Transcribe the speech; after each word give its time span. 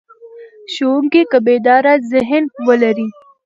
ښوونکی 0.73 1.21
که 1.31 1.37
بیداره 1.45 1.93
ذهن 2.11 2.43
ولري. 2.67 3.07